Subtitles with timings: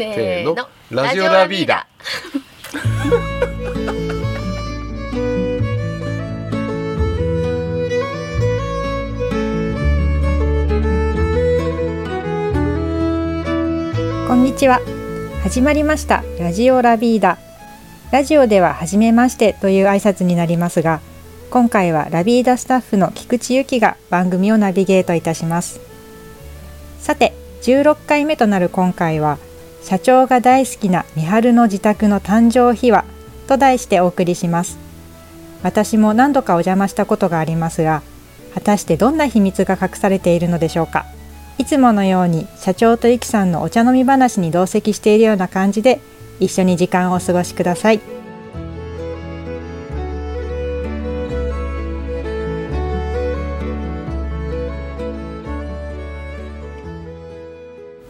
[0.00, 0.56] せーの。
[0.90, 1.86] ラジオラビーダ。
[14.26, 14.80] こんにちは。
[15.42, 16.24] 始まりました。
[16.38, 17.36] ラジオラビーダ。
[18.10, 21.00] ラジオでは初めましてという挨拶になりますが
[21.50, 25.80] 今回はラビーダスタッフの菊池由紀が番組をナビゲートいたします。
[26.98, 29.38] さて16回目となる今回は
[29.82, 33.04] 社長が大好きな三春の自宅の誕生秘話
[33.48, 34.78] と題してお送りします。
[35.62, 38.02] 私も何度かお邪魔したことがありますが
[38.54, 41.06] 果たしてどんな秘密が隠されているのでしょうか。
[41.58, 46.00] いつものように社長とゆきさんのお茶飲み話に同席しているような感じで
[46.38, 48.00] 一緒に時間をお過ごしください。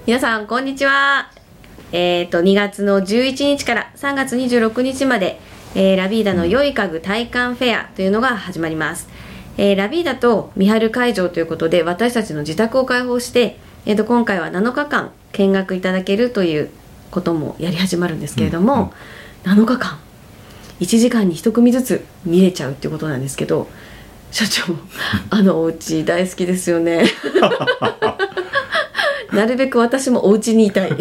[0.07, 1.40] 皆さんこんにちは。
[1.93, 5.41] えっ、と2月の11日から3月26日まで、
[5.75, 9.09] えーラビーダの良い家具体感フェアというのが始まります、
[9.57, 16.71] えーラビーダと三春会場ということで私たちの自宅を開放して、えー、と今回は7日間見学いただけるという
[17.11, 18.93] こともやり始まるんですけれども、
[19.45, 19.99] 7日間
[20.81, 23.69] 1時間に1組ずつ見れちゃうっていうことなんですけど
[24.31, 24.63] 社長
[25.29, 27.05] あのお家大好きですよね。
[29.33, 30.97] なるべく私もお家にいたい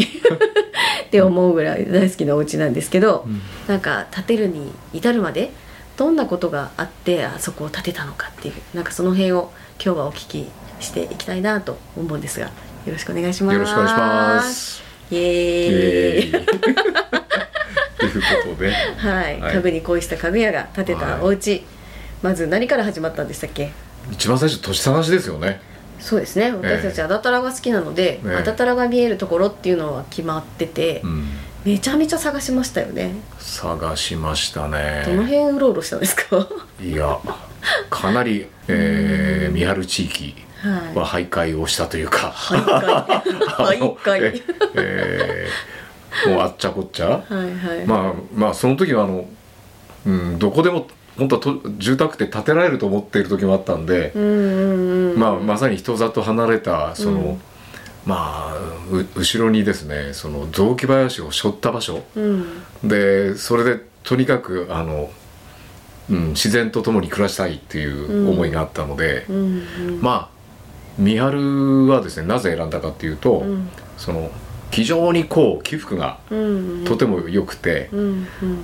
[1.10, 3.26] って思うぐらい大好きなお家なんですけど、
[3.68, 5.52] なんか建てるに至るまで
[5.98, 9.52] どんなことがあってあそこを建てたのかっていうなんかその辺を
[9.84, 10.50] 今日はお聞き
[10.80, 12.52] していきたいなと思うんですがよ
[12.94, 13.54] ろしくお願いします。
[13.56, 14.84] よろしくお願いします。
[15.12, 16.22] イエイ。
[16.22, 16.32] ーイ。
[16.32, 16.44] という
[18.46, 18.72] ことで。
[18.98, 19.56] はい、はい。
[19.56, 21.66] 家具に恋した家具屋が建てたお家、
[22.22, 23.72] まず何から始まったんでしたっけ？
[24.12, 25.60] 一番最初土地探しですよね
[26.00, 26.52] そうですね。
[26.52, 28.36] 私たちあだたらが好きなので、ええ。
[28.38, 31.26] あだたらが見えるところっていうのは決まってて、うん。
[31.66, 33.16] めちゃめちゃ探しましたよね。
[33.38, 36.48] 探しましたどのね辺うろうろしたんですか？
[36.82, 37.20] いや
[37.90, 40.36] かなり、えー、三春地域
[40.96, 43.96] は徘徊をしたというか、徘徊。
[44.00, 44.44] 徘徊。
[44.76, 45.80] ええー
[46.28, 47.08] もうあっちゃこっちゃ。
[47.08, 47.86] はいはい。
[47.86, 49.26] まあまあその時はあの、
[50.08, 50.88] うん、どこでも
[51.20, 54.12] 本当はと住宅って建てられると思っている時もあったんで、
[55.16, 57.42] まあ、まさに人里離れたその、うん。
[58.06, 58.56] まあ
[58.92, 62.02] う後ろにですねその雑木林を背負った場所。
[62.16, 62.46] うん。
[62.84, 65.12] でそれでとにかくあの、
[66.10, 69.26] うん、自然と共に暮らしたいっていう思いがあったので、
[70.02, 70.40] まあ
[70.98, 73.70] 三春はですねなぜ選んだかっていうと、うん。
[73.98, 74.32] その
[74.72, 77.90] 非常にこう起伏がうんとても良くて、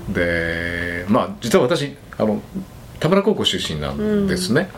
[0.09, 2.41] でまあ実は私あの
[2.99, 4.69] 田村高校出身なんですね、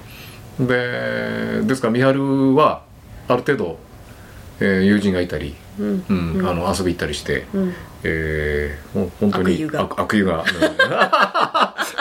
[0.59, 2.81] でですから三春は
[3.27, 3.77] ある程度、
[4.59, 6.03] えー友人がいたり、うん。
[6.09, 7.73] うんあの遊び行ったりして、うん。
[8.03, 10.43] えー、もう本当に悪友が。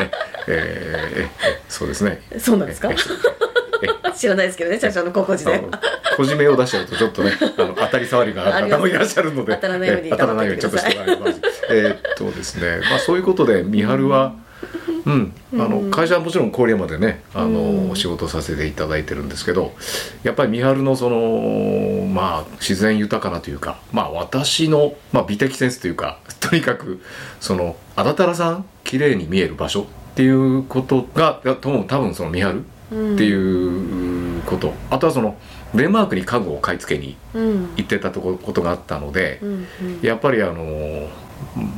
[0.00, 0.10] え
[0.48, 1.28] えーえ
[1.68, 2.22] そうですね。
[2.38, 2.91] そうなんですか？
[2.91, 5.58] ええ知らないですけどね社長の高校時代。
[5.58, 5.68] あの
[6.16, 9.54] 小締めを出しちゃうとちょっとねあの当たり障りがある方もいらっしゃるので。
[9.56, 11.26] 当たらないようにえ当たらないようにちょっとしてもらえば
[11.68, 12.80] えーっとですね。
[12.88, 14.46] まあそういうことで三春はうん、
[15.06, 19.72] あの会社はもちろん郡山でねあの、仕事させていただいてるんですけど
[20.25, 27.00] やっぱり三春のそのまあ自然豊かなというかまあ私の、まあ、美的センスというか とにかく
[27.41, 29.84] そのあだたらさん綺麗に見える場所っ
[30.16, 35.37] ていうことがとも多分その三春っていうこと、あとはその
[35.75, 37.75] デンマークに家具を買い付けにうん。
[37.77, 40.00] 行ってたとこことがあったので、うんうん。
[40.03, 41.09] やっぱりあの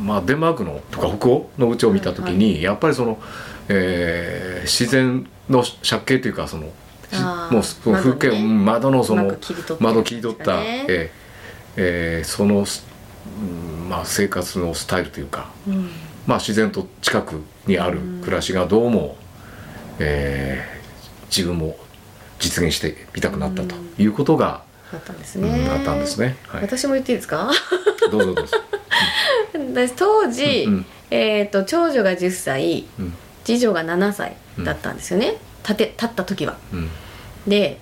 [0.04, 3.18] まあデンマークのとか北欧の家を見た時に、やっぱりその、
[3.68, 6.64] えー自然の借景というかその
[7.50, 8.38] もうその風景、窓ね。
[8.40, 9.36] うん窓のその
[9.80, 10.84] 窓切り取った、ね。
[10.88, 11.18] えー
[11.76, 12.64] えーその、う
[13.84, 15.90] んまあ、生活のスタイルというか、うん。
[16.26, 19.16] まあ、自然と近くにある暮らしがどうも、
[19.98, 20.78] えー
[21.28, 21.76] 自分も
[22.38, 26.36] 実現してみたくなったということが、あったんですうんねあったんですね。
[26.46, 27.50] はい、私も言っていいですか？
[28.10, 28.56] どうぞどうぞ。
[29.52, 30.86] 私当時、うんうん。
[31.10, 33.14] えー、と長女が10歳うん。
[33.44, 36.58] 次女が7歳だったんですよね、立て立った時は。
[36.72, 36.90] うん。
[37.46, 37.80] で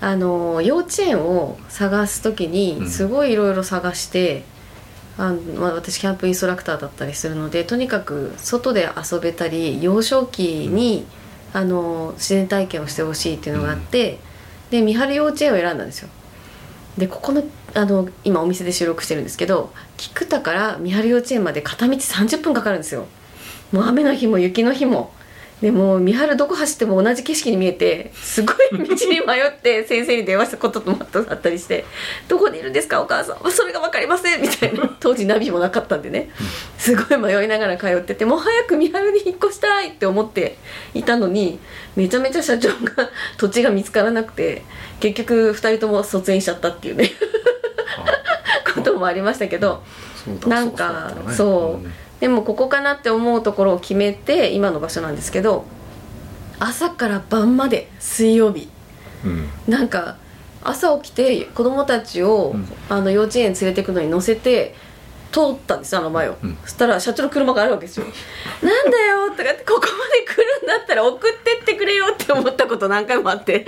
[0.00, 2.88] あの幼稚園を探す時うにん。
[2.88, 4.44] すごいいろいろ探して、
[5.16, 11.04] あのまあ、私キャンプインストラクターだったりするのでとにかく外で遊べたり幼少期に、
[11.52, 14.20] あの自然体験をしてほしいっていうのがあって、
[14.70, 16.08] で三春幼稚園を選んだんですよ
[16.98, 23.06] でここのあの今お店で収録してるんですけど菊田から三春幼稚園まで片道30分かかるんですよ。
[23.72, 25.12] もう雨の日も雪の日も。
[25.60, 30.96] でも三春どこ走っても同じ景色に見えてすごい道に迷って 先生に電話したことも
[31.28, 31.84] あったりして
[32.28, 33.50] 「どこにいるんですかお母さん。
[33.50, 34.88] それが分かりません」みたいな。
[35.00, 36.30] 当時ナビもなかったんでね。
[36.78, 40.58] すごい迷いながら通っててもう早く三春に引っ越したいって思って
[40.94, 41.58] いたのに
[41.96, 44.62] めちゃめちゃ社長が 土地が見つからなくて
[45.00, 47.10] 結局2人とも卒園しちゃったっていうね。
[48.74, 49.82] こともありましたけど
[50.46, 51.88] なんかそう
[52.20, 55.64] でもここかなって思うところを決めて今の場所なんですけど
[56.58, 58.68] 朝から晩まで水曜日。
[59.24, 59.48] うん。
[59.68, 60.16] なんか
[60.62, 62.66] 朝起きて子供たちを、うん。
[62.88, 64.74] あの幼稚園連れてくのに乗せて
[65.30, 66.58] 通ったんですよあの前を、うん。
[66.64, 68.06] そしたら社長の車があるわけですよ
[68.62, 73.64] 「なんだよ」とかって「ここまで来るんだったら送ってってくれよ」って思ったこと何回もあって。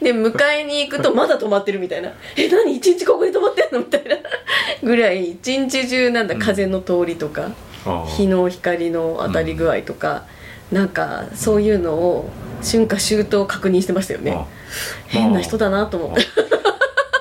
[0.00, 2.74] で迎えに行くとまだ止まってるみたいな「え何？
[2.74, 4.16] 一日ここに止まってんの?」みたいな。
[4.82, 6.40] ぐらい一日中なんだうん。
[6.40, 7.50] 風の通りとか、
[8.06, 10.24] 日の光の当たり具合とか、
[10.70, 12.30] なんかそういうのを
[12.62, 14.32] 春夏秋冬確認してましたよね。
[14.32, 14.46] あ
[15.08, 16.26] 変な人だなと思って。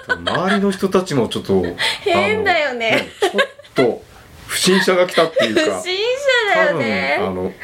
[0.07, 1.63] 周りの人たちもちょっと
[2.03, 3.09] 変だよね。
[3.19, 3.33] ちょっ
[3.73, 4.01] と
[4.47, 5.95] 不審者が来たっていう 不か審
[6.53, 7.17] 者だよね。
[7.19, 7.55] あの、ね、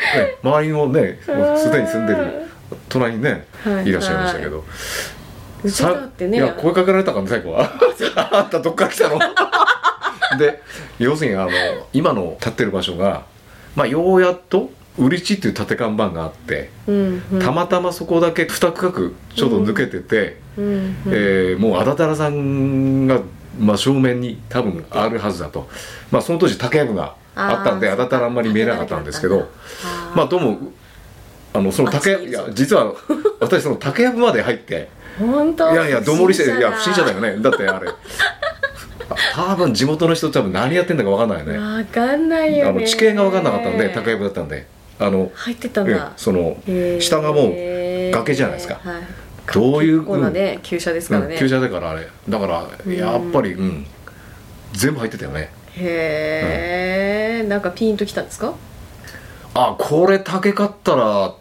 [0.44, 2.48] 周りのねすでに住んでる
[2.90, 3.88] 隣にね、はい。
[3.88, 4.64] い、らっしゃいましたけど、
[5.64, 6.38] うちだってね。
[6.38, 7.70] いや声かけられたからね最後は。
[8.32, 9.20] あんたどっから来たの？
[10.38, 10.62] で
[11.00, 11.52] 要するにあの
[11.94, 13.26] 今の立ってる場所が
[13.76, 17.40] まあようやっと売り地っていう縦看板があって、うんうん。
[17.40, 20.96] たまたまそこだけ2区画ちょっと抜けてて、うんうん。
[21.08, 23.22] えーもうあだたらさんが
[23.60, 25.70] 真正面に多分あるはずだと。
[26.12, 29.48] まあその当時竹やぶがあったんであだたらあんまり見えなかったんですけど
[30.16, 30.58] まあどうも
[31.54, 32.94] あのその竹いや実は
[33.40, 34.90] 私その竹やぶまで入って
[35.20, 35.72] 本当？
[35.72, 37.36] いやいやどもりしていや不審者だよね。
[37.36, 37.90] ねだってあれ。
[37.90, 37.96] あ
[39.34, 41.58] 多分地元の人多分何やってんだか分かんないよね。
[41.58, 42.70] 分かんないよね。
[42.72, 44.68] あの地形が分かんなかったんで竹やぶだったんで。
[45.00, 46.58] あの入ってたんえだその
[47.00, 48.76] 下がもう崖じゃないですか。
[48.84, 49.04] はい。
[49.54, 51.34] どういう結構なね急斜ですからね。
[51.36, 52.08] うん急斜だからあれ。
[52.28, 53.86] だからやっぱりうん。
[54.74, 55.52] 全部入ってたよね。
[55.76, 57.62] へえん。
[57.62, 58.54] かピンときたんですか？
[59.54, 61.34] あこれ竹買ったら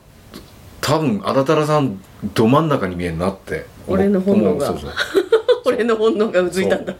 [0.80, 2.00] 多分あだたらさん
[2.34, 4.70] ど真ん中に見えんなって思俺の本能が。
[4.70, 4.80] 思う。
[4.80, 5.24] そうそう。
[5.74, 6.94] 俺の本能がうずいたんだ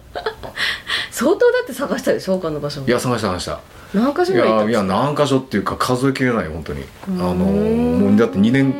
[1.17, 3.61] 相当だって探したでしょ他の場所いや探した探した。
[3.95, 4.85] 何箇所いぐらい行ったんですか？
[4.85, 6.85] やいや何箇所っていうか数えきれないよ本当に。
[7.09, 8.01] あのうーん。
[8.01, 8.75] もうだって2年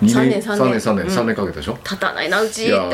[0.00, 0.78] 2 3年年3年3年。
[0.78, 1.12] 3年うん。
[1.12, 2.66] 3年かけたでしょ、立たないなうち。
[2.66, 2.88] いや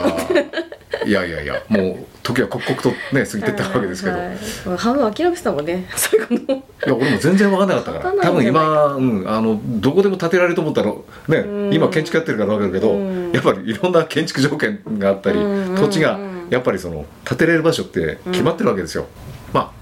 [1.04, 4.38] いやいやいやもう時は刻々とね過ぎてったわけですけど、はいはい
[4.78, 8.04] 半分諦めてたもんね最後のいや俺も全然分かんなかったから。
[8.04, 8.64] 多分立たないんじゃない？
[8.64, 10.92] 今、うん、あのどこでも建てられると思ったら
[11.28, 11.72] ねん。
[11.74, 13.32] 今建築やってるから分かるけどうん。
[13.32, 19.06] やっぱりいろんな建築条件があったりうん土地がうんやっぱりその建てれる場所って決まってるわけですよ、
[19.52, 19.72] まあ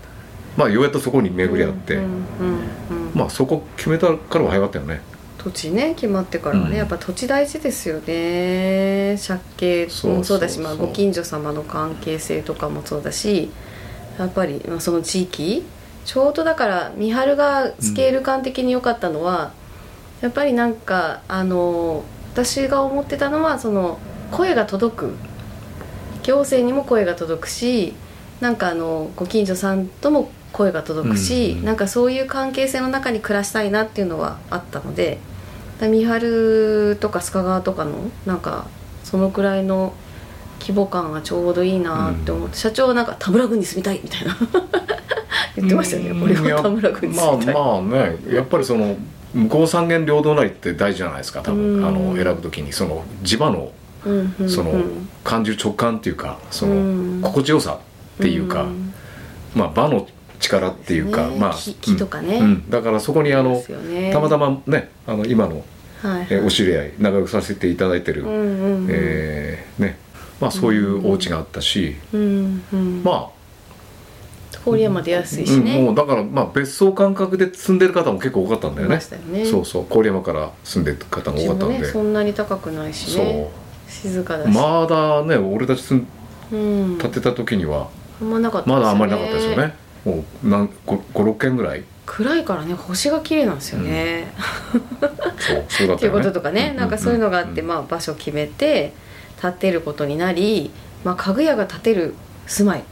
[0.57, 5.01] まあようやっとそこに巡り合って、うんうんうんまあそこ決めたからは早かったよね。
[5.39, 6.77] 土地ね決まってからはね、うん。
[6.77, 9.17] やっぱ土地大事ですよね。
[9.27, 13.51] 借景そうもそうだしまあ、ご近所様の関係性とかもそうだし。
[14.19, 15.65] やっぱり、まあ、その地域。
[16.05, 19.53] ちょうどだから三春がスケール感的に良かったのは、
[20.21, 23.99] やっぱりなんかあの私が思ってたのはその
[24.31, 25.17] 声が届く
[26.27, 27.95] 行政にも声が届くし
[28.41, 35.19] なんかあのご近所さんとも声が届くし、うんなんかそういう関係性の中に暮らしたいなっていうのはあったので
[35.79, 38.67] だ三春とか須賀川とかのなんか
[39.05, 39.95] そのくらいの
[40.61, 44.37] 規模感がちょうどいいなって思って、社長はなんか田村郡に住みたいみたいな。
[45.55, 46.23] 言ってましたよねうん。
[46.25, 48.97] 俺は田村郡にまあ住みたい、まあねやっぱりその
[49.33, 51.85] 向こう三軒両隣って大事じゃないですか多分、うん。
[51.85, 53.71] あの選ぶ時にその地場の
[54.05, 54.49] うんうんうん。
[54.49, 54.73] その
[55.27, 57.21] 感じる直感っていうかそのうん。
[57.21, 57.81] 心地よさ
[58.19, 58.95] っていうか、ん。
[59.55, 60.07] まあ場の
[60.39, 61.37] 力っていうか、ね。
[61.37, 62.39] まあ木木とかね。
[62.39, 62.45] うん。
[62.45, 62.71] うん。
[62.71, 63.61] だからそこにあの
[64.13, 65.65] たまたまねあの今の、
[66.03, 66.27] はいはい。
[66.31, 68.87] えお知り合い仲良くさせていただいてる、うんうんうん。
[68.91, 69.99] えーね。
[70.41, 73.03] まあそういうお家があったし、うんうん。
[73.03, 73.31] ま
[74.65, 79.01] 郡山出やすいしね、もうだからまあ別荘感覚で住んでる方も結構多かったんだよね。
[79.45, 79.87] そうそう。
[79.89, 83.49] 郡山から住んでる方が多かったんで、そんなに高くないしそね
[83.89, 86.07] 静かだうし、まだね俺たち住ん
[86.53, 86.57] う
[86.95, 87.89] ん、建てた時には
[88.21, 89.75] あんまなかったまだあんまりなかったですよね。
[90.05, 91.83] もうなん56軒ぐらい？
[92.07, 94.33] 暗いからね星が綺麗なんですよね、
[95.39, 98.93] そうそうだっったていうよねこととかね、なんかそういうのがあって、うんまあ、場所決めて
[99.41, 100.71] 建てることになり、
[101.03, 102.15] まあ、家具屋が建てる
[102.47, 102.85] 住まい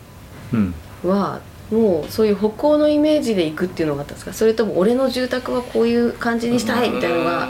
[0.52, 0.74] うん。
[1.04, 1.40] は
[1.74, 4.32] もうそういう北欧のイメージで行くっていうのがあったんですか？
[4.32, 7.48] それとも俺の住宅はこういう感じにしたいみたいなのが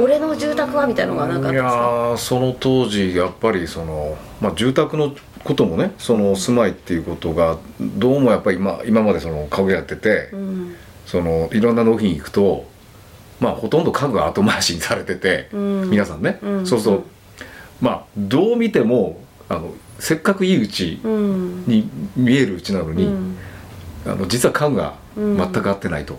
[0.00, 2.36] 俺の住宅はみたいなのがなんかあっいやたんですか？
[2.36, 10.76] ーその当時やっぱりその、まあ、住宅のこともねその住まいっていうことがどうもやっぱり今今までその家具やってて、うん。
[11.06, 12.66] そのいろんな納品行くと
[13.40, 15.90] まあほとんど家具が後回しにされてて、うん。
[15.90, 16.66] 皆さんね、うん。
[16.66, 17.04] そうすると、
[17.80, 21.64] まあどう見てもあのせっかくいいうちうん。
[21.66, 23.36] に見えるうちなのに、うん
[24.06, 25.36] あの実は家具がうん。
[25.36, 26.18] 全く合ってないと、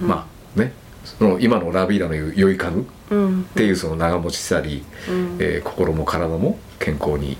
[0.00, 0.72] まあね。
[1.04, 3.44] その今のラビーラの言う良い家具っうん。
[3.54, 5.36] ていうその長持ちしたり、うん。
[5.38, 7.36] えー心も体も健康に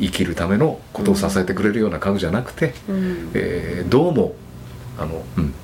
[0.00, 3.30] 生きるためのことを支えてくれるような家具じゃなくて、うん。
[3.34, 4.34] えーどうも
[4.98, 5.54] あの、うん、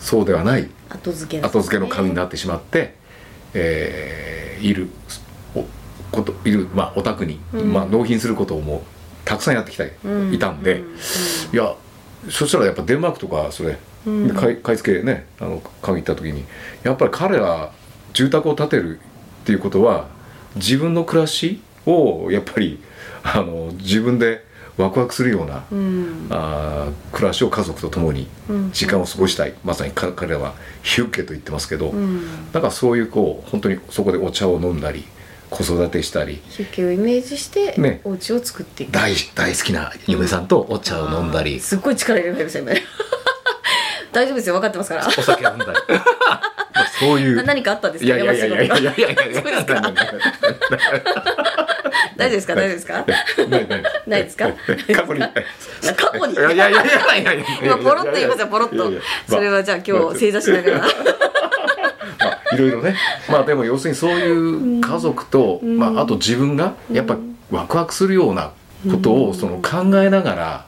[0.00, 2.94] そうではない後付け後付けの家具になっってしまって、
[3.54, 4.88] えーいる
[5.54, 5.64] お
[6.10, 7.72] こといる、まあ、お宅に、うん。
[7.72, 8.80] まあ、納品することをもう
[9.24, 9.92] たくさんやってきたい,、
[10.38, 10.96] たんで、うん。
[11.52, 11.74] いや
[12.30, 14.30] そしたらやっぱデンマークとかそれ、うん。
[14.34, 16.44] 買い買い付けねあの行った時に
[16.82, 17.72] やっぱり彼ら
[18.12, 20.08] 住宅を建てるっていうことは
[20.56, 22.82] 自分の暮らしをやっぱり
[23.22, 26.28] あの自分でワクワクするような、うん。
[26.30, 28.70] あー暮らしを家族と共にうん。
[28.72, 32.22] 時間を過ごしたい、まさにか彼らはヒュッケと言ってますけど、うん。
[32.52, 35.04] なんかそういうこう本当にそこでお茶を飲んだり
[35.50, 36.40] 子育てしたり。
[36.56, 38.00] 休憩をイメージしてね。
[38.04, 38.92] お家を作っていく。
[38.92, 42.82] 大大好きな嫁さんとお茶を飲んだり、すっごい力入れですよね
[44.12, 45.06] 大丈夫ですよ分かってますから。
[45.06, 45.70] お酒飲んだり。
[45.72, 45.76] ま
[46.74, 47.36] あそういう。
[47.36, 48.92] な何かあったんですいかやいやいやいやいやいや。
[48.96, 49.80] いやいやそうですか？
[52.16, 52.54] 大丈夫ですか？
[52.54, 53.04] 大丈夫ですか？
[53.48, 53.68] ない。
[53.68, 53.82] ない。
[54.06, 54.24] ない。
[54.24, 54.48] ですか？
[54.48, 54.54] 過
[55.06, 58.76] 去に過去にいやいやいやいやいやいや今ポロッと言いまポロッと。
[58.76, 60.78] いやいやそれはじゃあ今日正座しながら。
[60.78, 60.84] ま
[62.32, 62.96] あ いろいろね。
[63.30, 65.78] まあでも要するにそういう家族と、うん。
[65.78, 67.16] まあ、あと自分がやっぱ
[67.50, 68.52] ワクワクするような
[68.90, 69.28] ことうん。
[69.30, 70.66] をその考えながら、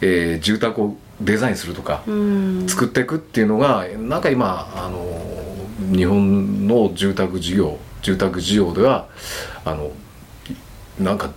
[0.00, 2.64] えー住宅をデザインするとか、うん。
[2.68, 5.22] 作っていくっていうのがなんか今あの
[5.96, 9.06] 日本の住宅事業住宅事業では
[9.64, 9.90] あの
[10.98, 11.30] なんか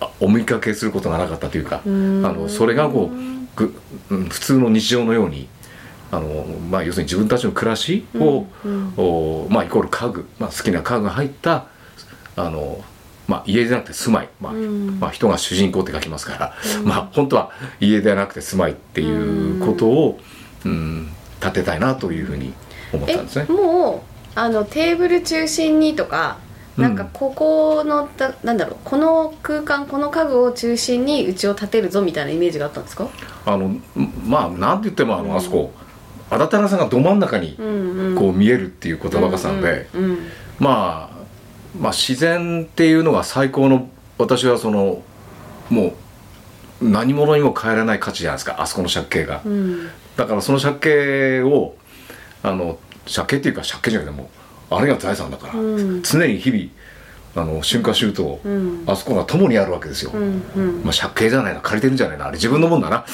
[0.00, 2.26] あお見かけすることがなかったというか、うん。
[2.26, 5.48] あのそれがこう普通の日常のように
[6.12, 11.66] あの、まあ、要するに自分たちの暮らしを、うんおまあ、イコール家具、まあ、好きな家具が入った
[12.36, 12.84] あの、
[13.26, 15.00] まあ、家じゃなくて住まい、まあうん。
[15.00, 16.86] まあ、人が主人公って書きますから、うん。
[16.86, 17.50] まあ本当は
[17.80, 20.20] 家ではなくて住まいっていうことを、
[20.64, 21.08] うん、
[21.40, 22.52] 建てたいなというふうに
[22.92, 23.46] 思ったんですね。
[23.48, 23.52] え。
[23.52, 24.04] も
[24.36, 26.38] うあのテーブル中心にとか
[26.76, 33.08] なんかここのだなんだろうこの空間この家具を中心にうちを建てるぞみたいなイメージがあったんですか？
[33.44, 33.76] あの
[34.26, 35.72] まあなんて言ってもあの、うんあそこ
[36.32, 37.56] あだたらさんがど真ん中に
[38.18, 39.86] こう見えるっていう言葉がさんで、
[40.58, 41.24] まあ、
[41.78, 45.02] まあ自然っていうのが最高の私はその
[45.68, 45.94] も
[46.80, 49.88] う何者にも変えられない価値じゃないですかあそこの借景が、うん。
[50.16, 51.76] だからその借景を
[52.42, 54.30] あの借景っていうか借景じゃなくても
[54.70, 56.02] うあれが財産だから、うん。
[56.02, 56.64] 常に日々
[57.34, 58.84] あの春夏秋冬、うん。
[58.86, 60.82] あそこが共にあるわけですよ、うんうん。
[60.82, 63.04] まあ、借景じゃないな借りてるんじゃないなあれ自分のもんだな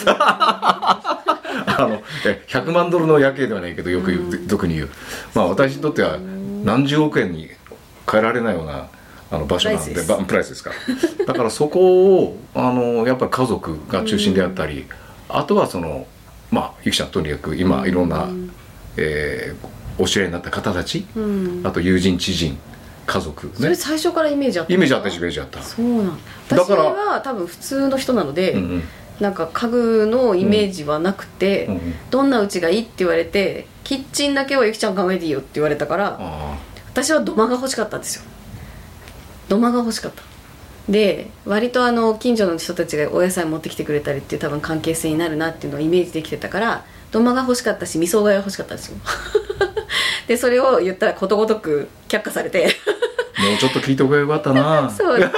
[1.79, 4.89] あのえ100万ドルの夜景ではないけどよく言う、俗に言う。
[5.35, 6.19] まあ私にとっては
[6.65, 7.49] 何十億円に
[8.11, 8.89] 変えられないような
[9.31, 10.19] あの場所なんでプライスです。
[10.19, 10.71] ばプライスですか。
[11.21, 14.87] らだからそこをあのやっぱり家族が中心であったり、
[15.29, 16.07] あとはその
[16.51, 18.51] まあゆきちゃんとにかく今いろんな、うん。
[18.97, 19.69] えー
[20.01, 21.61] お知り合いになった方たちうん。
[21.65, 22.57] あと友人知人
[23.05, 25.61] 家族それね最初からイメージあったイメージあったしイメージあった。
[25.61, 26.13] そうなんだ。
[26.51, 28.83] 私からは多分普通の人なので、うんうん
[29.21, 31.75] なんか家具のイメージはなくて、うん。
[31.75, 36.59] うんどんな家がいいって言われてキッチンだけはゆきちゃん考えていいよって言われたからあ
[36.93, 38.23] 私は土間が欲しかったんですよ。
[39.49, 40.23] 土間が欲しかった。
[40.89, 48.97] で割とあの近所の人たちがお野菜持ってきてくれたりっていう多分関係性になるなっていうのをイメージできてたから土間が欲しかったし味噌が欲しかったんですよ。
[50.27, 52.75] でそれを言ったらことごとく却下されて。
[53.39, 54.91] もうちょっと聞いておけばよかったな。
[54.95, 55.31] そう。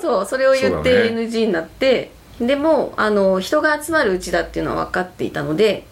[0.00, 5.86] そうそれを言って NG になって、でもあの人が集まるうちだっていうのは分かっていたので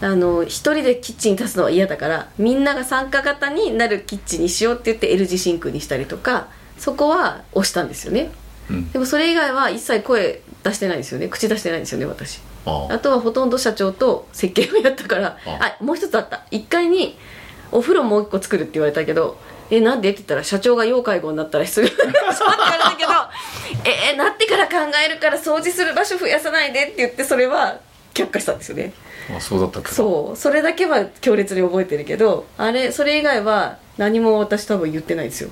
[0.00, 6.48] あの一人でキッチンに立つのは嫌だからみんなが参加型になるキッチンにしようって言って L 字シンクにしたりとか
[6.78, 8.30] そこは押したんですよね。
[8.68, 8.90] うん。
[8.90, 11.28] でもそれ以外は一切声出してないですよね。
[11.28, 12.40] 口出してないですよね私。
[12.66, 12.98] ああ。
[12.98, 15.84] とはほとんど社長と設計をやったからああ。
[15.84, 16.42] もう一つあった。
[16.50, 17.16] 1階に
[17.70, 19.38] お風呂もう一個作るって言われたけど
[19.70, 20.10] えなんで？
[20.10, 23.10] って言ったら社長が要介護になったら失礼します って言われたけど
[24.12, 27.78] えなってから考えるから掃除する場所増やさないでって言ってそれは
[28.12, 28.92] 却下したんですよね。
[29.36, 30.36] あそうだったっけそう。
[30.36, 35.50] それだけは強烈に覚えてるけどあれそれ以外は何も私多分言ってないですよ。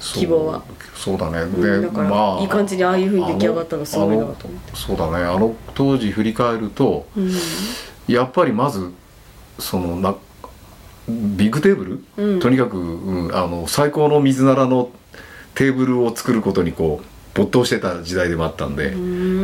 [0.00, 0.62] そう希望は。
[0.96, 1.38] そうだね。
[1.40, 4.46] うんで、だからまあいい感じにああいう風に出来上がったのすごいなと思って。
[4.74, 5.24] そうだね。
[5.24, 7.32] あの当時振り返るとうん。
[8.08, 8.92] やっぱりまず
[9.58, 10.14] そのな
[11.08, 12.40] ビッグテーブル、うん。
[12.40, 14.90] とにかく、うん、あの最高の水ならの
[15.54, 18.94] テーブルを作ることにこう没頭してた時代でもあったんで、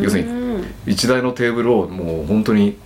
[0.02, 2.78] 要するにうん一台のテーブルをもう本当に、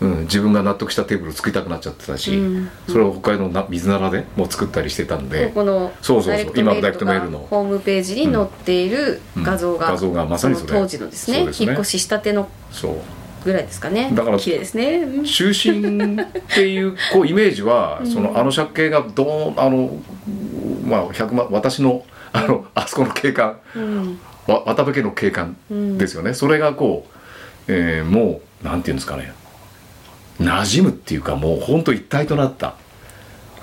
[0.00, 2.70] うん、自分が納得したテーブルを作りたくなっちゃってたし、うん。
[2.88, 7.46] それを北海道のな水ならでもう作ったりしてたんで、このそうそうそう今のダイレクトメールの。
[7.50, 10.72] ホームページに載っている画像が、うん画像がまさにそれ。
[10.72, 11.52] の当時のですねね。
[11.58, 12.96] 引っ越ししたてのそう
[13.44, 14.10] ぐらいですかね。
[14.12, 14.96] だから綺麗ですね。
[14.98, 15.24] うん。
[15.24, 19.96] 中心っていうこうイメージは、 そのあの借景がどーんあの
[20.86, 24.18] まあ100万私のあのあそこの景観うん。
[24.46, 27.06] わ渡部家の景観ですよね、それがこ
[27.68, 29.32] う、えーもうなんていうんですかね。
[30.40, 32.74] 馴染むっていうかもうほんと一体となった。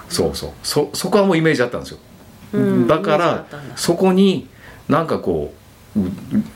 [0.10, 0.50] そうそう。
[0.64, 2.00] そそこはもうイメージあったんですよ、
[2.54, 2.88] うん。
[2.88, 3.46] だから
[3.76, 4.48] そこに
[4.90, 5.61] なんかこうう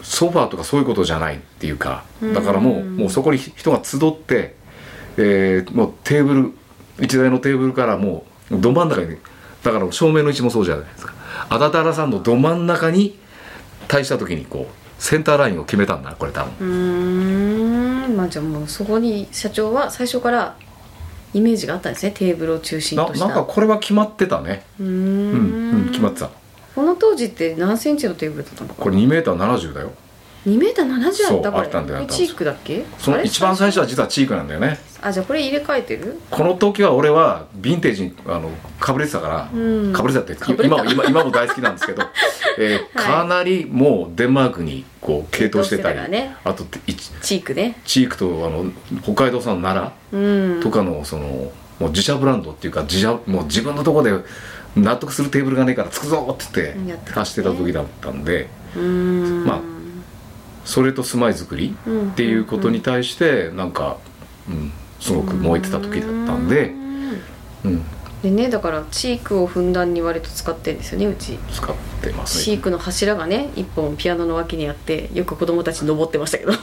[0.01, 4.55] ソファーとかそういうことじゃないっていうかだからもう,、うんもうそこに人が集って、
[5.17, 6.53] えーもうテーブル
[7.01, 9.17] 一台のテーブルからもうど真ん中に
[9.63, 11.13] だから照明の位置もそうじゃないですか。
[11.49, 13.17] あだたらさんのど真ん中に
[13.87, 16.53] 対した時にこうセンターラインを決めたんだこれ多分。
[16.59, 18.15] うーん。
[18.15, 20.55] まあじゃあもうそこに社長は最初から
[21.33, 23.27] イメージがあったんですねテーブルを中心なとした。
[23.27, 24.63] なんかこれは決まってたね。
[24.79, 26.29] うん、うん、決まってた
[26.75, 29.91] この当時って何センチのテーブルだったのかこれ2メーター70だよ。
[30.45, 31.51] 2メーター70あった？
[31.51, 31.63] これ。
[31.65, 32.85] あったんだよチークだっけ？
[32.99, 34.77] その一番最初は実はチークなんだよね。
[35.01, 36.19] あじゃあこれ入れ替えてる？
[36.29, 39.93] この時は俺はヴィンテージにあのかぶれてたから、うん。
[39.93, 42.03] かぶれてたって今も今今も大好きなんですけど、
[42.59, 43.05] えーはい。
[43.05, 46.35] かなりもうデンマークにこう系統してたりね。
[46.43, 47.79] あといチークね。
[47.85, 50.55] チークとあの北海道産の奈うん。
[50.57, 51.23] 良とかのその、
[51.79, 54.25] もう自社ブランドっていうか自社もう自分のところで
[54.75, 58.47] 納得するテーブルがねえからつくぞって言って走ってた時だったんで
[59.45, 59.61] まあ
[60.65, 63.97] それと住まい作りうんっていうことに対してなんか、
[64.49, 66.71] うん、すごく燃えてた時だったんで、
[67.63, 67.85] うん、
[68.23, 71.37] でねだからチークをふんだんに割と使ってんですよねうち。
[71.53, 72.43] 使ってますね。
[72.43, 76.53] チークの柱がね一本ピアノの脇にあってよく子供たち登ってましたけど。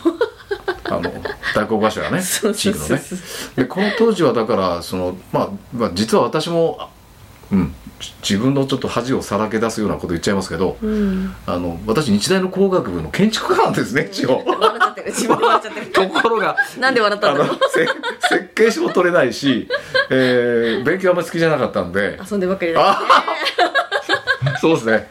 [0.84, 1.10] あの
[1.54, 3.02] 大黒柱ね チークのね。
[3.56, 6.88] でこの当時はだからその、まあ、まあ実は私も、あ
[7.52, 7.81] うん、じ
[8.22, 11.34] 自分のちょっと恥をさらけ出すようなこと言っちゃいますけどうん。
[11.46, 14.44] あの私日大の工学部の建築家なんですね一応。
[15.92, 17.58] ところがなんで笑ったんだろう。
[17.70, 17.86] せ
[18.28, 19.68] 設計書も取れないし、
[20.10, 22.18] えー勉強あんまり好きじゃなかったんで。
[22.30, 23.02] 遊んでばっかりだ
[24.60, 25.08] そうですね。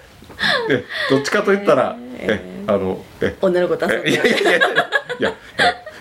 [0.70, 3.36] えどっちかと言ったら、えあのえ。
[3.42, 5.34] 女の子と遊んえいやでいやいやいやいや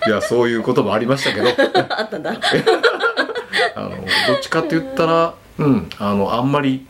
[0.07, 1.49] いやそういうこともありましたけど。
[1.97, 2.33] あったんだ。
[3.75, 5.91] あのどっちかって言ったらうん。
[5.99, 6.87] あのあんまり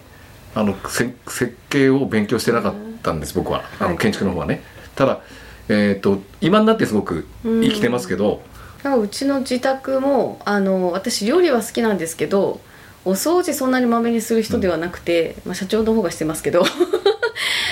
[0.54, 3.62] あのせ設計を勉強してなかったんです僕は。
[3.78, 3.92] あはい。
[3.94, 4.62] の建築の方はね、
[4.94, 5.20] ただ
[5.68, 8.42] えっ、と今になってすごく生きてますけど、
[8.82, 12.60] なんかうちの自宅もあの私料理は好きなんですけど
[13.04, 16.64] お掃除そんなにまめにする人ではなくて、まあ、社長の方がしてますけど。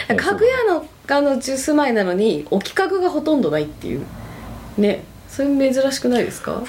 [0.09, 4.07] 家具屋のあの住まいなのに置き家具がほとんどないっていう。
[4.79, 5.05] ね。
[5.29, 6.63] それ珍しくないですか？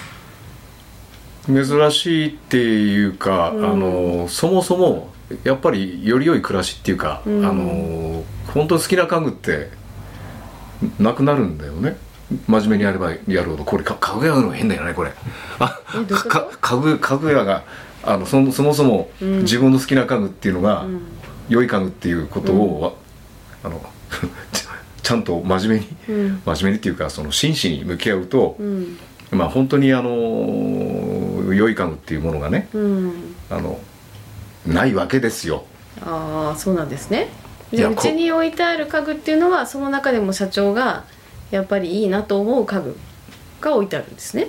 [1.54, 3.66] 珍しいっていうか、うん。
[3.66, 5.10] あのそもそも
[5.44, 7.46] やっぱりより良い暮らしっていうか、うん。
[7.46, 9.70] あの本当に好きな家具って
[11.00, 11.98] なくなるんだよね。
[12.48, 13.64] 真面目にやればやるほど。
[13.64, 15.12] これか家具屋の変だよねこれ。
[15.60, 15.80] あ
[16.62, 17.64] 家具家具屋が
[18.04, 19.40] あのそもそもそもうん。
[19.40, 21.02] 自分の好きな家具っていうのが、うん。
[21.50, 22.94] 良い家具っていうことを、わ
[23.64, 23.82] あの
[24.52, 24.68] ち
[25.02, 26.42] ちゃんと真面目にうん。
[26.46, 28.98] 真面目にっていうかその真摯に向き合うと、うん。
[29.32, 30.10] まあ本当にあの
[31.54, 33.36] 良い家具っていうものがねうん。
[33.50, 33.80] あの
[34.68, 35.66] ないわけですよ。
[36.02, 37.30] ああそうなんですね。
[37.72, 41.06] じゃあいやこうちに置いてある家具っていうのはその中でも社長が
[41.52, 42.98] やっぱりいいなと思う家具
[43.62, 44.48] が置いてあるんですね。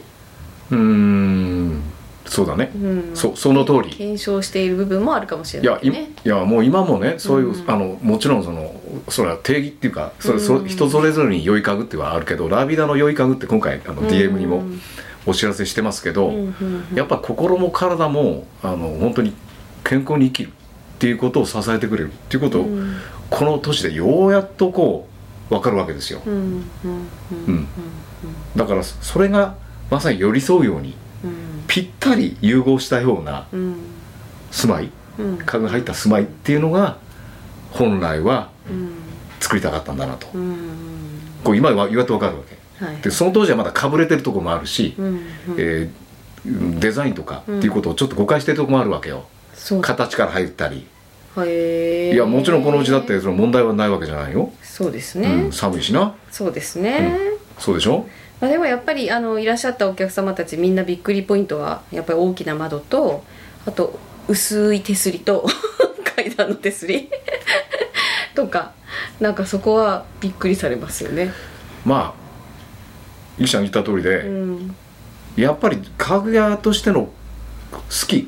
[0.71, 1.83] うーん
[2.27, 3.11] そうだね、うん。
[3.15, 3.91] そその通り。
[3.91, 7.71] 検証している部分もあるかもしれいやいないけどねいやもう今もねそういう、うん。
[7.71, 8.73] あのもちろんその
[9.09, 10.69] それは定義っていうかそれ、そうん。
[10.69, 14.81] 人それぞれに良い家具ってはあるけどラビダの良い家具って今回あの DM にもうん
[15.27, 16.33] お知らせしてますけど、
[16.95, 19.35] やっぱ心も体もあの本当に
[19.85, 20.53] 健康に生きるっ
[20.99, 22.97] ていうことを支えてくれるっていうことを、うん。
[23.31, 25.09] この年でようやっとこ
[25.51, 26.21] う分かるわけですよ。
[28.57, 29.57] だからそれが
[29.91, 31.65] まさに寄り添うようにうん。
[31.67, 33.77] ぴったり融合したようなうん。
[34.51, 35.39] 住まいうん。
[35.39, 36.97] 家具が入った住まいっていうのが
[37.71, 38.93] 本来はうん。
[39.39, 40.27] 作りたかったんだなと。
[40.35, 40.57] うん
[41.43, 42.97] こう今は言われて分かるわけはい。
[43.03, 45.23] でその当時はまだかぶれてるところもあるし、うんうん。
[45.59, 49.25] えーデザインとかっていうことをちょっと誤解してるところもあるわけよ。
[49.53, 49.83] そう。
[49.83, 50.87] 形から入ったり。
[52.13, 56.15] いやもちろんこのうちだってその問題はないわけじゃないよ、そうですうねん、寒いしな。
[56.31, 57.15] そうですね。
[57.59, 58.07] そうでしょ？
[58.41, 63.23] まあでもやっぱりあのいらっしゃったお客様たちみんなびっくりポイントはやっぱり大きな窓と
[63.67, 65.47] あと薄い手すりと
[66.17, 67.11] 階段の手すり。
[68.35, 68.73] とか
[69.21, 71.33] なんかそこはびっくりされますよね。
[71.85, 72.20] まあ
[73.41, 74.31] ゆきちゃん言った通りで、
[75.37, 77.11] やっぱり家具屋としての
[77.73, 78.21] 好きっ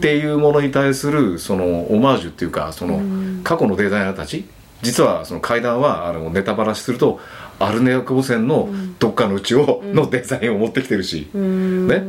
[0.00, 3.00] ていうものに対するそのオマージュっていうかその
[3.44, 4.46] 過去のデザイナーたち
[4.82, 7.20] 実はその階段はあのネタバラシすると
[7.58, 8.68] アルネア高専の
[8.98, 12.00] どっかのうちをのデザインを持ってきてるし、ね。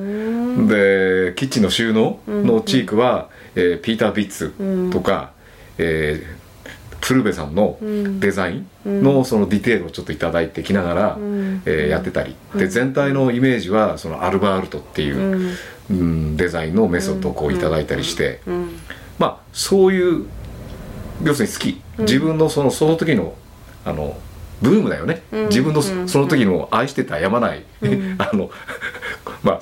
[0.67, 4.53] でキッチンの収納のチークは、えーピーター・ビッツ
[4.91, 5.31] とか、
[5.77, 6.38] えー
[7.01, 8.19] 鶴瓶さんのうん。
[8.19, 11.61] デザインのそのディテールをちょっといただいてきながら、うん。
[11.65, 12.35] えーやってたり。
[12.55, 15.55] で全体のイメージはそのアルバールトっていうう、ん。
[15.91, 18.79] うんデザインのメソッドをこういただいたりして、うん。
[19.17, 20.25] まあそういう
[21.23, 21.81] 要するに好き。
[21.97, 22.05] うん。
[22.05, 23.33] 自分のそのその時の
[23.85, 24.17] あの
[24.61, 25.47] ブームだよね、うん。
[25.47, 26.07] 自分のうん。
[26.09, 28.15] その時の愛してたやまない、うん。
[28.21, 28.49] あの
[29.43, 29.59] まあ、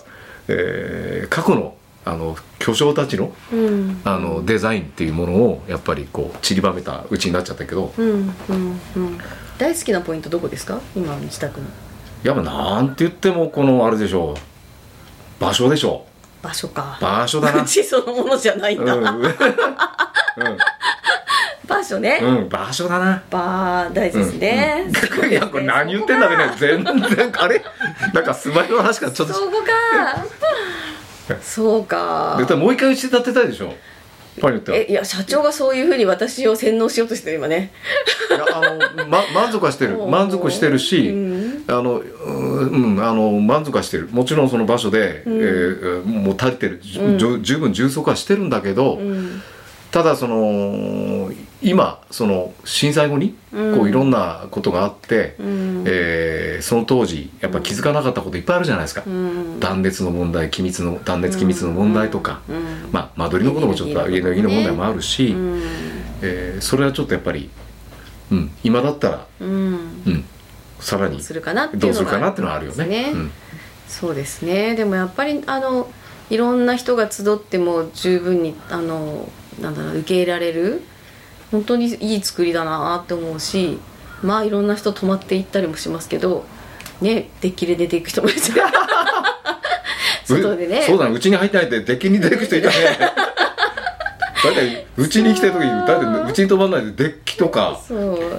[0.47, 1.75] えー過去の
[2.07, 4.01] あの巨匠たちのうん。
[4.05, 7.93] あのデザインっていうものをやっぱりこう散りばめたうちになっちゃったけど。
[7.97, 9.17] うんうんうん。
[9.57, 10.79] 大好きなポイントどこですか？
[10.95, 11.67] 今の自宅の。
[12.23, 15.41] やっぱなんて言ってもこのあれでしょう。
[15.41, 16.05] 場所でしょ
[16.41, 16.97] 場所か。
[16.99, 17.61] う場所だな。
[17.63, 19.35] うちそのものじゃないんだ、うん、うん。
[21.67, 23.11] 場所ね、うん、場所だな。
[23.11, 24.93] うんば大事ですね、うん。
[24.93, 26.51] すごいですねいやこれ何言ってんだべね。
[26.57, 26.93] 全然
[27.37, 27.61] あれ？
[28.13, 29.33] なんかスマイルの話からちょっと。
[29.33, 29.67] そこか
[31.41, 32.35] そうか。
[32.37, 33.73] 絶対もう一回打ち立てたいでしょ？
[34.39, 34.77] パンによっては。
[34.77, 37.71] えいや社長がそういうふうに私を洗脳しようとしてる今ね。
[38.29, 38.61] いやあ
[39.01, 39.97] の、ま、満足はしてる。
[40.05, 41.63] 満足してるし、うん。
[41.67, 42.31] あのう
[42.65, 44.07] んうんあの満足はしてる。
[44.11, 45.37] もちろんその場所で、うん。
[45.37, 47.17] えーもう足りてる、うん。
[47.43, 49.41] 十分充足はしてるんだけど、うん
[49.97, 53.75] ただその今その震災後にうん。
[53.75, 55.83] こういろんなことがあって、うん。
[55.87, 59.59] えーその当時やっぱ気づかなかったこといっぱいあるじゃないですか、うん。
[59.59, 62.89] 断熱の問題気密の断熱気密の問題とか、うん。
[62.91, 65.61] まあ間取りのこともちょっと家の家の問題もあるし、うん。
[66.21, 67.49] えーそれはちょっとやっぱり、
[68.31, 69.49] うん、今だったら、うん。
[69.49, 70.25] うん、
[70.79, 71.83] さらにどうするかなっていう
[72.43, 72.85] のはあるよね。
[72.85, 73.31] ですうん。
[73.87, 74.75] そうですね。
[74.75, 75.89] でもやっぱりあの
[76.29, 79.27] いろんな人が集っても十分にあの
[79.61, 80.81] なんだろう受け入れられる
[81.51, 83.79] 本当にいい作りだなって思うし
[84.21, 86.45] まあいろんな人泊まっていったりもしますけど
[87.01, 88.51] ねデッキで出ていく人もいるし
[90.25, 90.83] 外でね。
[90.83, 92.75] そうだねうちに入ってないでデッキに出てく人いたね。
[94.43, 97.79] だってうちに来てる時にだってうちに泊まんないでデッキとか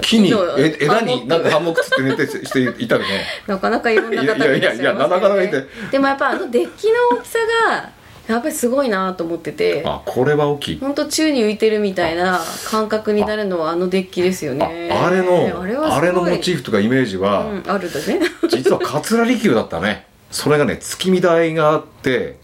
[0.03, 0.33] 木に
[0.81, 3.07] 枝になんかハンモックつって寝てしていたよね。
[3.47, 5.65] なかなかいろんな方がいらっしゃいますいやいやいやなかなかいて。
[5.91, 7.39] でもやっぱあのデッキの大きさ
[7.71, 7.91] が
[8.29, 9.83] やっぱりすごいなと思ってて。
[9.87, 10.79] あこれは大きい。
[10.79, 14.91] 本当宙に浮いてるみたいな感覚になるのはあのデッキですよあね。
[14.93, 18.21] あれのあれあれのモチーフとかイメージは、うん、あるだね。
[18.51, 20.07] 実は桂離宮だったね。
[20.31, 22.39] それがね月見台があって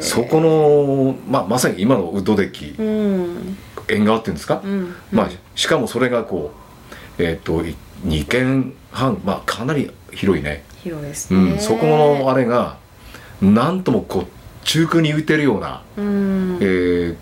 [0.00, 3.56] そこの、まあ、まさに今のウッドデッキうん。
[3.88, 6.52] 縁側っていうんですか、うんまあ、しかもそれがこ
[7.18, 11.52] うえっ、とい2軒半まあかなり広いね、広いですね。
[11.52, 12.78] うん、そこのあれが
[13.42, 14.26] なんともこう
[14.68, 16.58] 中空に浮いてるような、うん。
[16.60, 17.16] えー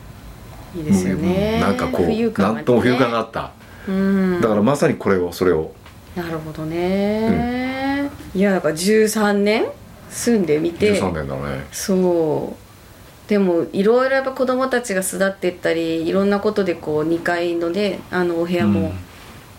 [0.76, 1.52] いいですよね。
[1.54, 2.30] うんなんかこう、ね。
[2.36, 3.52] なんとも浮遊感があった、
[3.88, 4.40] うん。
[4.40, 5.72] だからまさにこれをそれを。
[6.16, 9.66] なるほどね、いやだから13年
[10.10, 11.00] 住んでみて。
[11.00, 11.66] 13年だね。
[11.70, 13.28] そう。
[13.28, 18.92] でもいろいろやっぱ子供たちが巣立っていったりいろんなことでこう2階のねあのお部屋も、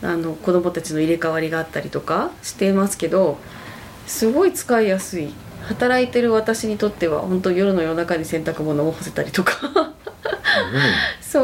[0.01, 3.37] あの子供たちの入れ替わりがあったりとかしてますけど
[4.05, 5.33] すごい使いやすい
[5.67, 9.93] 働いてる私にとっては本当夜の夜中に洗濯物を干せたりとか。
[11.21, 11.43] そう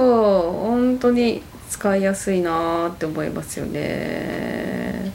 [0.68, 5.12] 本当に使いやすいなーって思いますよね。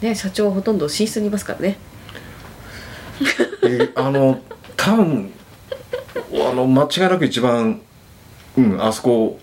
[0.00, 1.78] ね社長はほとんど寝室にいますからね。
[3.62, 4.40] えーあの
[4.76, 5.32] 多分
[6.32, 7.80] あの間違いなく一番、
[8.56, 9.38] うん、あそこ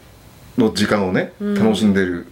[0.57, 1.53] の時間をね、うん。
[1.55, 2.27] 楽しんでる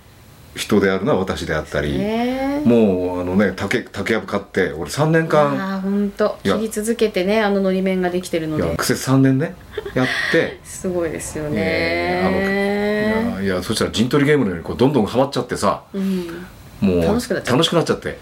[0.55, 6.37] 人であるのは私であったり、ねもうあのね竹竹やぶ買って俺3年間ああ本当。
[6.43, 8.63] いや切り続けてねあののり面ができてるので。
[8.63, 9.55] いや苦節3年ね
[9.95, 10.59] やって。
[10.63, 16.45] すごいですよえね、ーあのいやそしたら陣取りゲームのようにこうどんどんハマっちゃってさうん、
[16.81, 18.17] もう楽しくなっちゃう楽しくなっちゃって。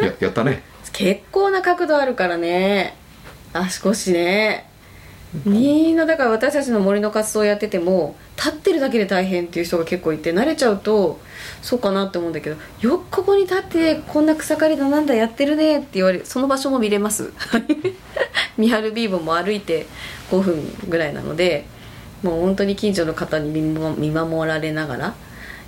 [0.00, 0.62] ややったね。
[0.92, 2.96] 結構な角度あるからね。
[3.52, 4.69] 足腰ね
[5.44, 11.20] みんなだから私たちの森の活動をやってても立ってるだけで大変っていう人が結構いて慣れちゃうと
[11.62, 17.32] そうかなって思うんだけどよくここに立ってこんな草刈りだなんだやってるねって言われその場所も見れます。
[18.58, 19.86] 三春ビーボも歩いて
[20.30, 21.66] 5分ぐらいなので
[22.22, 25.14] もう本当に近所の方に見守られながら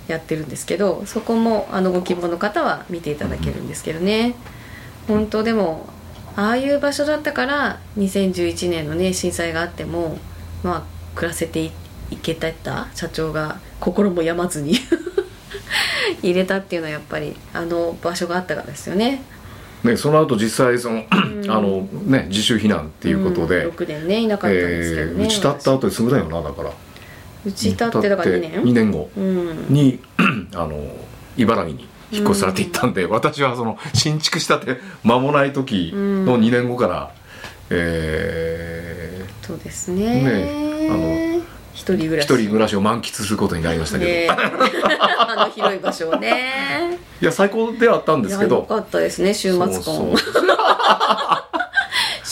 [0.07, 4.35] やってるんですけどそこもあのご希望の方は見ていただけるんですけどね。
[5.07, 5.87] 本当でも
[6.35, 10.17] ああいう場所だったから2011年のね震災があっても
[10.63, 10.83] まあ
[11.15, 11.71] 暮らせてい
[12.11, 14.75] いけた社長が心も病まずに
[16.21, 19.23] 入れたっていうのはやっぱりあの場所があったからですよね。
[19.83, 21.15] ね、その後実際その、あ
[21.59, 26.71] のね自主避難っていうことで、うん、6年ねいなかったんですけどね、えー、うち立った後にすぐだよなだから。
[27.45, 29.65] うち立ってだから2年？2年後うん。
[29.67, 29.99] に、
[30.55, 30.79] あの
[31.35, 37.11] 茨城に引っ越されていったんで、私はその新築したて間もない時の2年後から、
[37.69, 40.23] えそうですね。
[40.23, 42.25] ね一人暮ー、らし。
[42.25, 46.97] 一人暮らしを満喫することになりましたけど、ね あの広い場所をね。
[47.21, 48.57] いや最高ではあったんですけど。
[48.57, 49.73] よかったですね週末婚。
[49.73, 50.15] そうそう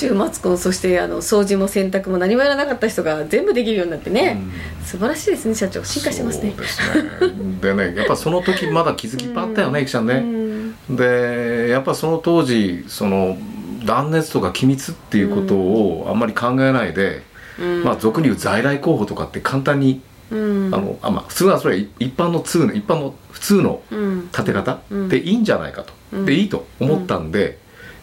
[0.02, 4.42] 週末婚そしてあの掃除も洗濯も何もやらなかった人が全部できるようになってね、
[4.84, 5.84] 素晴らしいですね社長。
[5.84, 6.52] 進化してますね。
[6.52, 6.80] です
[7.22, 7.30] ね。
[7.62, 10.16] でねやっぱその時まだ気づきいっぱいあったよね、ゆきちゃんね、
[10.90, 10.96] うん。
[10.96, 13.38] でやっぱその当時その
[13.86, 17.22] 断熱とか機密っていうことをあんまり考えないで、
[17.60, 17.84] うん。
[17.84, 20.74] まあ俗に言う在来候補とかって簡単に、うん。
[20.74, 24.22] あのあまあ普通はそれは一般の通の一般の普通のうん。
[24.32, 25.10] 立て方うん。
[25.10, 26.26] でいいんじゃないかと、うん。
[26.26, 27.60] でいいと思ったんで、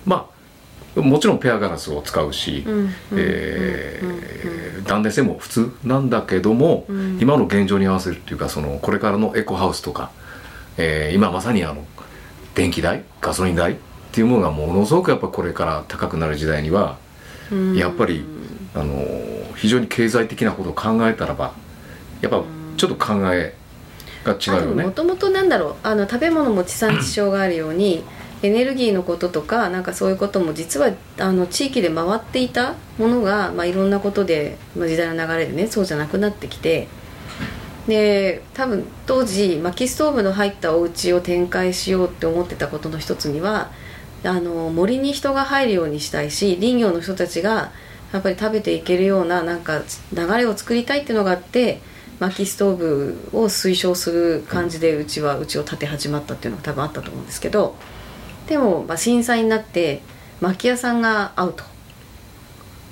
[0.07, 0.38] まあ
[0.97, 2.65] もちろんペアガラスを使うし、
[4.85, 10.11] 断熱性も普通なんだけども、うん今の現状に合わせるっていうかそのこれからのエコハウスとか、
[10.77, 11.85] えー今まさにあの
[12.55, 13.77] 電気代ガソリン代っ
[14.13, 16.99] ていうものがものすごくやっぱこれから高くなる時代には、
[17.53, 18.25] うんやっぱり
[18.75, 19.05] あの
[19.57, 21.53] 非常に経済的なことを考えたらば
[22.21, 22.43] やっぱ
[22.77, 23.55] ちょっと考え
[24.25, 24.91] が違うよねも。
[24.93, 28.05] ともとなんだろうあの食べ物も地産地消があるように
[28.43, 36.87] エネルギーのこととかなんかそういうことも実はあの地域で回っていたものが、まあ、いろんなことで、まあ、時代の流れでねそうじゃなくなってきて
[37.89, 43.71] で多分当時薪ストーブの入ったお家を展開しようって思ってたことの一つには
[44.25, 47.73] あの森に人が入るようにしたいし林業の人たちが
[48.13, 51.81] やっぱり食べていけるようななんか流れを作りたいっていうのがあって
[52.21, 57.77] 薪ストーブを推奨する感じでうちはうちを建て始まったっていうのが多分あったと思うんですけど
[58.49, 60.01] でも、まあ、震災になって
[60.41, 61.65] 薪屋さんがアウト。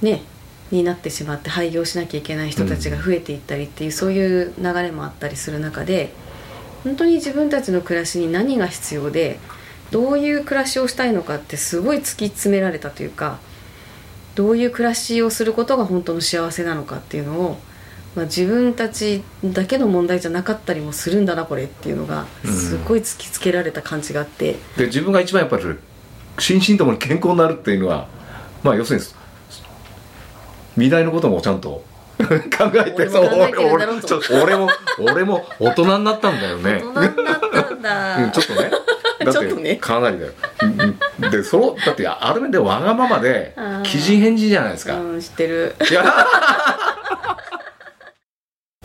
[0.03, 0.23] ね。
[0.71, 6.13] になってしまって廃業しなきゃいけない人たちが増えていったりっていう、そういう流れもあったりする中で
[6.83, 9.39] 本当に自分たちの暮らしに何が必要で
[9.91, 13.39] どういう暮らしをしたいのかってすごい突き詰められたというか
[14.35, 17.59] どういう暮らしをすることが本当の幸せなのかっていうのを、
[18.17, 22.53] まあ、自分たちだけの問題じゃなかったりもするんだなこれっていうのがうん。
[22.53, 25.65] すごい突きつけられた感じがあって、で自分が一番やっぱり
[26.39, 28.09] 心身ともに健康になるっていうのは
[28.63, 29.07] まあ要するに
[30.75, 31.85] 未来のこともちゃんと
[32.19, 34.21] 考えて俺も考えてるんだろうと。
[34.43, 36.83] 俺も俺も大人になったんだよね。
[36.83, 38.71] 大人になったんだ、うんちょっとね。
[39.25, 40.33] だってかなりだよ。
[40.63, 45.75] うんうんでそのだってある面でわがままで奇人返事じゃないですか、うん知ってる。
[45.91, 46.05] いや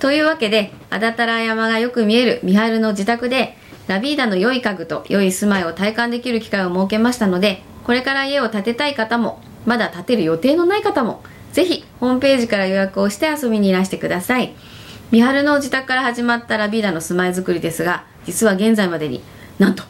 [0.01, 3.55] というわけで安達太良山がよく見える三春の自宅で
[3.87, 14.55] ラビーダの良い家具と良い住まいを体感できる機会を設けましたのでこれから家を建てたい方もまだ建てる予定のない方もぜひホームページから予約をして遊びにいらしてください。
[15.11, 19.21] 三春の自宅から始まったラビーダの住まいづくりですが実は現在までに
[19.59, 19.83] なんと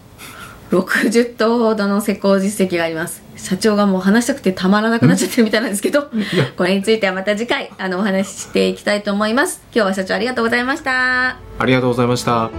[0.72, 3.22] 60棟ほどの施工実績があります。
[3.36, 6.10] 社長がもう話したくてたまらなくなっちゃってるみたいなんですけど
[6.58, 9.62] これについてはまた次回あのお話ししていきたいと思います。
[9.74, 11.38] 今日は社長ありがとうございました。
[11.60, 12.50] ありがとうございました。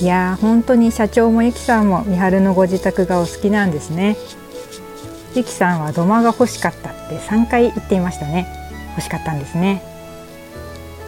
[0.00, 4.16] いやー本当に社長もゆきさんも三春のご自宅がお好きなんですね。
[5.34, 8.48] ゆきさんは土間が欲しかったって3回言っていましたね。
[8.96, 9.91] 欲しかったんですね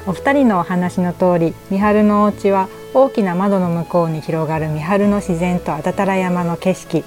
[0.06, 7.04] お二人のお話の通り三春のお家は大きな窓の向こうに広がる三春の自然と安達太良山の景色。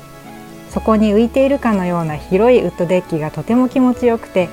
[0.69, 4.49] そこに浮いているかのような広いウッドデッキがとても気持ちよくて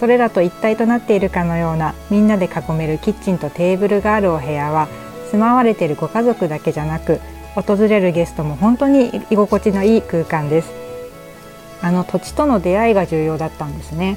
[0.00, 4.88] それらと一体となっているかのようなみんなで囲めるキッチンとテーブルがあるお部屋は
[5.30, 7.20] 住まわれているご家族だけじゃなく
[7.54, 10.72] 訪れるゲストも本当に居心地のいい空間です。
[11.80, 14.16] あの土地との出会いが重要だったんですね。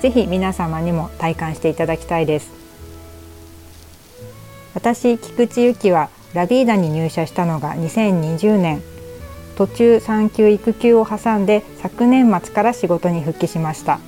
[0.00, 2.61] ぜひ皆様にも体感していただきたいです。
[4.74, 8.82] 私菊池由紀はラビーダに入社したのが2020年。
[9.56, 14.00] 途中産休育休を挟んで昨年末から仕事に復帰しました。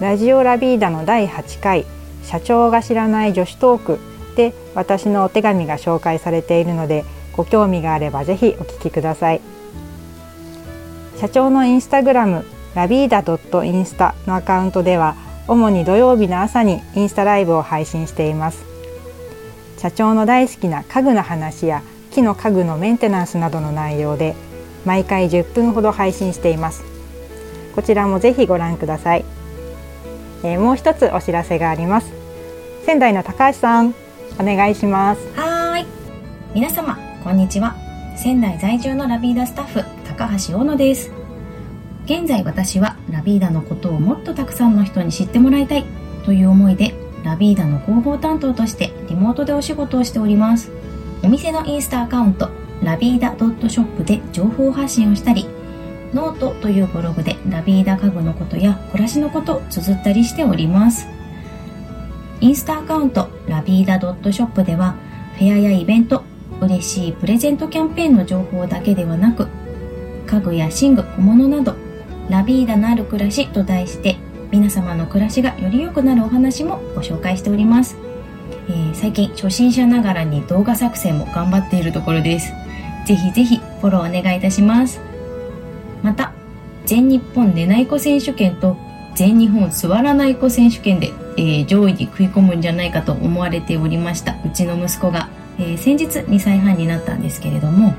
[0.00, 1.84] ラジオラビーダの第8回
[2.22, 3.98] 社長が知らない女子トーク
[4.36, 7.04] で私のお手紙が紹介されているので
[7.36, 9.40] ご興味があればぜひお聞きください。
[11.18, 13.24] 社長のインスタグラムラビーダ
[13.64, 15.16] インスタのアカウントでは
[15.48, 18.65] 主に土曜日の朝にインスタライブを配信しています。
[19.78, 24.34] 社長の大好きな家具の話や木の家具のメンテナンスなどの内容で
[24.84, 26.84] 毎回10分ほど配信しています。
[27.74, 29.24] こちらもぜひご覧ください、
[30.42, 32.10] えーもう一つお知らせがあります。
[32.86, 33.94] 仙台の高橋さん
[34.38, 35.20] お願いします。
[35.34, 35.86] はい。
[36.54, 37.74] 皆様こんにちは。
[38.16, 41.10] 仙台在住のラビーダスタッフ高橋大野です。
[42.06, 45.84] 現在私はラビーダのことをもっとたくさんの人に知ってもらいたい
[46.24, 46.94] という思いで
[47.26, 50.70] ラビーダの広報担当としてリモートでお仕事をしております。
[51.24, 52.48] お店のインスタアカウント
[52.84, 55.46] ラビーダドットショップで情報発信をしたり
[56.14, 61.08] ノートというブログでラビーダ家具のことや暮らしのことを綴ったりしております。
[62.40, 64.94] インスタアカウントラビーダドットショップでは
[65.36, 66.22] フェアやイベント
[66.60, 69.48] 嬉しいプレゼントキャンペーンの情報だけではなく
[70.26, 71.74] 家具や寝具小物など
[72.28, 74.16] ラビーダのある暮らしと題して
[74.50, 77.96] 皆様の暮らしがより良くなるお話もご紹介しております、
[78.68, 82.52] えー、最近初心者ながらに動画作成も頑張っているところです。
[83.06, 85.00] ぜひぜひフォローお願いいたします。
[86.02, 86.32] また
[86.84, 88.76] 全日本寝ない子選手権と
[89.14, 95.28] 全日本座らない子選手権で、えー、上位に食い込むんじゃないかと思われておりましたうちの息子が、
[95.58, 97.94] えー、先日2歳半になったんですけれども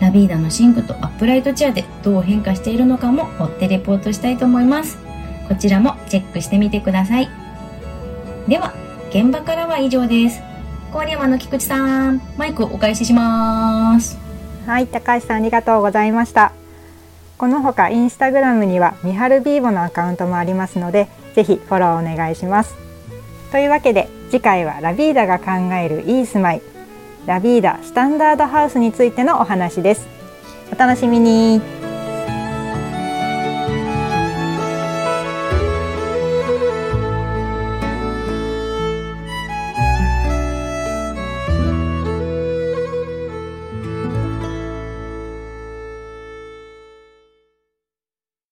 [0.00, 5.01] ラビーダのシンクとアップライトチェアでどう変化しているのかも追ってレポートしたいと思います。
[5.52, 7.28] こちらもチェックしてみてください。
[8.48, 8.72] では
[9.10, 10.40] 現場からは以上です。
[10.94, 14.16] 郡山の菊池さんマイクをお返しします。
[14.66, 16.52] はい高橋さんありがとうございました。
[17.36, 22.74] このほかインスタグラムにはみはるビーボのアカウントもありますのでぜひフォローお願いします。
[23.50, 26.62] というわけで次回はラビーダが考えるいい住まい。
[27.26, 30.08] ラビーダスタンダードハウスについてのお話です。
[30.72, 31.81] お楽しみに。